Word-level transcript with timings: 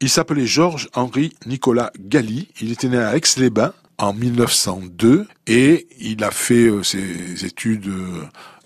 Il 0.00 0.10
s'appelait 0.10 0.46
Georges-Henri 0.46 1.32
Nicolas 1.46 1.90
Galli. 1.98 2.48
Il 2.60 2.70
était 2.70 2.88
né 2.88 2.98
à 2.98 3.16
Aix-les-Bains 3.16 3.72
en 3.96 4.12
1902 4.12 5.26
et 5.46 5.86
il 5.98 6.22
a 6.22 6.30
fait 6.30 6.68
euh, 6.68 6.82
ses 6.82 7.46
études 7.46 7.88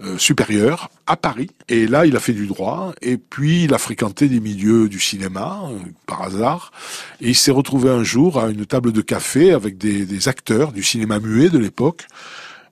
euh, 0.01 0.19
supérieures 0.19 0.90
à 1.06 1.16
Paris. 1.16 1.51
Et 1.69 1.87
là, 1.87 2.04
il 2.04 2.16
a 2.16 2.21
fait 2.21 2.32
du 2.32 2.48
droit 2.48 2.95
et 3.01 3.16
puis 3.16 3.62
il 3.62 3.74
a 3.74 3.79
fréquenté 3.79 4.29
des 4.29 4.40
milieux 4.40 4.88
du 4.88 4.98
cinéma 4.98 5.61
euh, 5.71 5.79
par 6.04 6.22
hasard. 6.22 6.72
Et 7.21 7.29
il 7.29 7.37
s'est 7.37 7.53
retrouvé 7.53 7.90
un 7.90 8.03
jour 8.03 8.40
à 8.40 8.51
une 8.51 8.67
table 8.67 8.90
de 8.90 9.01
café 9.01 9.53
avec 9.53 9.78
des, 9.78 10.06
des 10.06 10.26
acteurs 10.26 10.72
du 10.72 10.83
cinéma 10.83 11.21
muet 11.21 11.49
de 11.49 11.58
l'époque. 11.58 12.08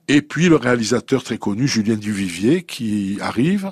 Et 0.09 0.21
puis 0.21 0.49
le 0.49 0.57
réalisateur 0.57 1.23
très 1.23 1.37
connu, 1.37 1.65
Julien 1.65 1.95
Duvivier, 1.95 2.63
qui 2.63 3.19
arrive 3.21 3.71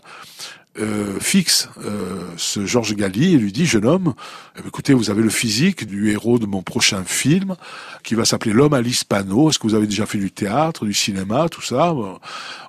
euh, 0.79 1.19
fixe 1.19 1.69
euh, 1.83 2.21
ce 2.37 2.65
Georges 2.65 2.95
Galli 2.95 3.33
et 3.33 3.37
lui 3.37 3.51
dit 3.51 3.65
jeune 3.65 3.85
homme, 3.85 4.13
eh 4.57 4.67
écoutez, 4.67 4.93
vous 4.93 5.09
avez 5.09 5.21
le 5.21 5.29
physique 5.29 5.85
du 5.85 6.11
héros 6.11 6.39
de 6.39 6.45
mon 6.45 6.61
prochain 6.61 7.03
film 7.03 7.55
qui 8.03 8.15
va 8.15 8.25
s'appeler 8.25 8.53
L'homme 8.53 8.73
à 8.73 8.81
l'hispano. 8.81 9.49
Est-ce 9.49 9.59
que 9.59 9.67
vous 9.67 9.75
avez 9.75 9.87
déjà 9.87 10.05
fait 10.05 10.17
du 10.17 10.31
théâtre, 10.31 10.85
du 10.85 10.93
cinéma, 10.93 11.49
tout 11.49 11.61
ça? 11.61 11.93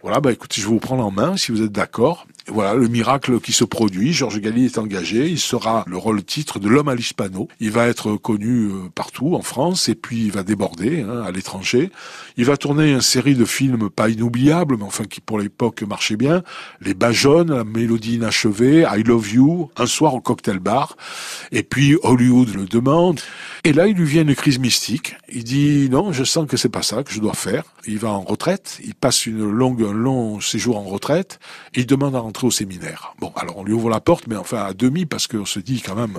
Voilà, 0.03 0.21
bah 0.21 0.33
écoutez, 0.33 0.61
je 0.61 0.67
vous 0.67 0.79
prendre 0.79 1.05
en 1.05 1.11
main 1.11 1.37
si 1.37 1.53
vous 1.53 1.63
êtes 1.63 1.73
d'accord 1.73 2.27
voilà 2.51 2.75
le 2.75 2.89
miracle 2.89 3.41
qui 3.41 3.53
se 3.53 3.65
produit. 3.65 4.13
Georges 4.13 4.41
Galli 4.41 4.65
est 4.65 4.79
engagé. 4.79 5.29
Il 5.29 5.39
sera 5.39 5.85
le 5.87 5.97
rôle 5.97 6.23
titre 6.23 6.59
de 6.59 6.69
l'homme 6.69 6.89
à 6.89 6.95
l'hispano. 6.95 7.49
Il 7.61 7.71
va 7.71 7.87
être 7.87 8.17
connu 8.17 8.67
euh, 8.67 8.89
partout 8.95 9.35
en 9.35 9.43
France 9.43 9.89
et 9.89 9.95
puis 9.95 10.25
il 10.25 10.33
va 10.33 10.43
déborder 10.43 11.03
hein, 11.03 11.23
à 11.23 11.31
l'étranger. 11.31 11.91
Il 12.37 12.45
va 12.45 12.57
tourner 12.57 12.93
une 12.93 13.01
série 13.01 13.35
de 13.35 13.45
films 13.45 13.91
pas 13.91 14.09
inoubliables, 14.09 14.77
mais 14.79 14.85
enfin 14.85 15.05
qui 15.05 15.21
pour 15.21 15.39
l'époque 15.39 15.83
marchaient 15.83 16.17
bien. 16.17 16.43
Les 16.81 16.95
Bajones, 16.95 17.55
La 17.55 17.65
Mélodie 17.65 18.15
inachevée, 18.15 18.87
I 18.91 19.03
Love 19.03 19.33
You, 19.33 19.71
Un 19.77 19.87
soir 19.87 20.15
au 20.15 20.21
cocktail 20.21 20.59
bar. 20.59 20.97
Et 21.53 21.63
puis 21.63 21.97
Hollywood 22.03 22.55
le 22.55 22.67
demande. 22.67 23.21
Et 23.65 23.73
là, 23.73 23.87
il 23.87 23.97
lui 23.97 24.07
vient 24.07 24.23
une 24.23 24.35
crise 24.35 24.59
mystique. 24.59 25.17
Il 25.31 25.45
dit 25.45 25.89
non, 25.91 26.13
je 26.13 26.25
sens 26.25 26.47
que 26.47 26.57
c'est 26.57 26.69
pas 26.69 26.83
ça 26.83 27.03
que 27.03 27.13
je 27.13 27.21
dois 27.21 27.35
faire. 27.35 27.65
Il 27.87 27.99
va 27.99 28.11
en 28.11 28.23
retraite. 28.23 28.79
Il 28.85 28.95
passe 28.95 29.27
une 29.27 29.51
longue, 29.51 29.83
un 29.83 29.93
long 29.93 30.41
séjour 30.41 30.79
en 30.79 30.85
retraite. 30.85 31.39
il 31.75 31.87
demande 31.87 32.15
à 32.15 32.21
rentrer 32.21 32.38
au 32.45 32.51
séminaire. 32.51 33.15
Bon, 33.19 33.33
alors 33.37 33.59
on 33.59 33.65
lui 33.65 33.73
ouvre 33.73 33.91
la 33.91 34.01
porte, 34.01 34.27
mais 34.27 34.37
enfin 34.37 34.65
à 34.65 34.73
demi, 34.73 35.07
parce 35.07 35.27
qu'on 35.27 35.45
se 35.45 35.59
dit 35.61 35.81
quand 35.81 35.95
même 35.95 36.19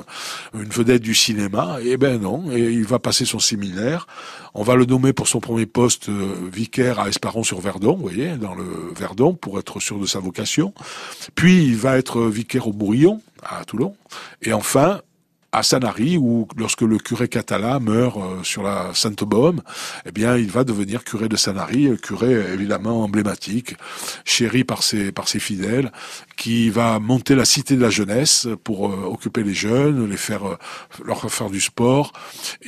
une 0.54 0.70
vedette 0.70 1.02
du 1.02 1.16
cinéma. 1.16 1.78
Eh 1.84 1.98
ben 1.98 2.20
non, 2.20 2.52
et 2.52 2.60
il 2.60 2.86
va 2.86 3.00
passer 3.00 3.26
son 3.26 3.40
séminaire. 3.40 4.08
On 4.54 4.64
va 4.64 4.76
le 4.76 4.86
nommer 4.86 5.14
pour 5.14 5.28
son 5.28 5.40
premier 5.40 5.66
poste 5.66 6.10
euh, 6.10 6.36
vicaire 6.52 7.00
à 7.00 7.10
Esparon-sur-Verdon, 7.10 7.96
vous 7.96 8.04
voyez, 8.04 8.38
dans 8.38 8.56
le 8.56 8.94
Verdon, 8.98 9.34
pour 9.34 9.60
être 9.60 9.80
sûr 9.80 10.00
de 10.00 10.06
sa 10.06 10.20
vocation. 10.20 10.74
Puis 11.36 11.66
il 11.66 11.78
va 11.78 11.98
être 11.98 12.22
vicaire 12.24 12.68
au 12.68 12.74
Bourillon, 12.74 13.22
à 13.44 13.64
Toulon. 13.66 13.96
Et 14.42 14.54
enfin, 14.54 15.02
à 15.52 15.64
Sanary, 15.64 16.18
où 16.18 16.48
lorsque 16.58 16.82
le 16.82 16.98
curé 17.00 17.28
catalan 17.28 17.80
meurt 17.80 18.18
euh, 18.18 18.44
sur 18.44 18.62
la 18.62 18.92
Sainte-Baume, 18.94 19.62
eh 20.06 20.12
bien, 20.12 20.38
il 20.38 20.52
va 20.52 20.64
devenir 20.64 21.04
curé 21.04 21.28
de 21.28 21.36
Sanary, 21.36 21.90
curé 22.02 22.34
évidemment 22.54 23.04
emblématique, 23.04 23.76
chéri 24.26 24.64
par 24.64 24.84
ses, 24.84 25.12
par 25.12 25.28
ses 25.28 25.40
fidèles, 25.40 25.92
qui 26.38 26.70
va 26.70 27.00
monter 27.00 27.36
la 27.36 27.46
cité 27.46 27.76
de 27.76 27.82
la 27.82 27.90
jeunesse 27.90 28.48
pour 28.64 28.90
euh, 28.90 29.06
occuper 29.06 29.44
les 29.44 29.56
jeunes, 29.56 30.08
les 30.08 30.18
faire, 30.18 30.48
euh, 30.48 30.58
leur 31.04 31.32
faire 31.32 31.50
du 31.50 31.62
sport. 31.62 32.14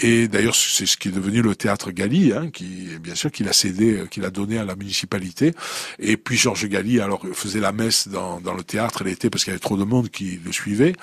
Et 0.02 0.28
d'ailleurs, 0.28 0.56
c'est 0.56 0.88
ce 0.88 0.98
qui 0.98 1.09
est 1.09 1.12
devenu 1.12 1.44
le 1.44 1.56
théâtre 1.56 1.92
Gali, 1.92 2.34
hein, 2.34 2.50
qui, 2.52 2.88
bien 3.00 3.16
sûr, 3.16 3.32
qu'il 3.32 3.48
a 3.48 3.54
cédé, 3.54 4.04
qu'il 4.09 4.26
a 4.26 4.32
donné 4.32 4.58
à 4.58 4.66
la 4.66 4.76
municipalité. 4.76 5.54
Et 6.00 6.18
puis 6.18 6.36
Georges 6.36 6.68
Gali, 6.68 7.00
alors, 7.00 7.22
faisait 7.34 7.59
la 7.59 7.72
messe 7.72 8.08
dans, 8.08 8.42
dans 8.42 8.56
le 8.56 8.64
théâtre 8.64 9.04
l'été 9.04 9.30
parce 9.30 9.44
qu'il 9.44 9.52
y 9.52 9.54
avait 9.54 9.59
trop 9.59 9.78
de 9.78 9.84
monde 9.84 10.09
qui 10.09 10.40
le 10.44 10.52
suivait. 10.52 10.94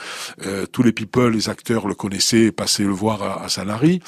tous 0.72 0.82
les 0.82 0.92
people, 0.92 1.32
les 1.32 1.48
acteurs 1.48 1.67
le 1.72 1.94
connaissait, 1.94 2.52
passait 2.52 2.84
le 2.84 2.90
voir 2.90 3.22
à, 3.22 3.44
à 3.44 3.48
Sanary, 3.48 4.00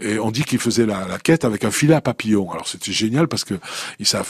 et 0.00 0.18
on 0.18 0.30
dit 0.30 0.44
qu'il 0.44 0.58
faisait 0.58 0.86
la, 0.86 1.18
quête 1.22 1.44
avec 1.44 1.64
un 1.64 1.70
filet 1.70 1.94
à 1.94 2.00
papillon. 2.00 2.50
Alors 2.52 2.68
c'était 2.68 2.92
génial 2.92 3.28
parce 3.28 3.44
que 3.44 3.54
ça, 4.02 4.22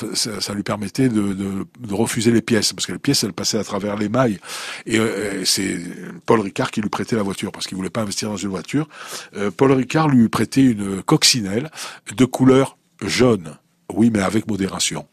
lui 0.55 0.63
permettait 0.63 1.09
de, 1.09 1.67
refuser 1.91 2.31
les 2.31 2.43
pièces, 2.43 2.73
parce 2.73 2.87
que 2.87 2.93
les 2.93 2.99
pièces 2.99 3.25
elles 3.25 3.33
passaient 3.33 3.59
à 3.59 3.65
travers 3.65 3.97
les 3.97 4.09
mailles. 4.09 4.39
Et, 4.87 4.99
euh, 4.99 5.45
c'est 5.45 5.79
Paul 6.25 6.41
Ricard 6.41 6.71
qui 6.71 6.81
lui 6.81 6.89
prêtait 6.89 7.17
la 7.17 7.23
voiture 7.23 7.53
parce 7.53 7.67
qu'il 7.67 7.77
voulait 7.77 7.91
pas 7.91 8.03
investir 8.03 8.29
dans 8.29 8.37
une 8.37 8.49
voiture. 8.49 8.89
Euh, 9.37 9.51
Paul 9.51 9.73
Ricard 9.73 10.09
lui 10.09 10.29
prêtait 10.29 10.65
une 10.65 11.03
coccinelle 11.03 11.71
de 12.15 12.25
couleur 12.25 12.77
jaune. 13.03 13.57
Oui, 13.93 14.11
mais 14.13 14.21
avec 14.21 14.49
modération. 14.49 15.05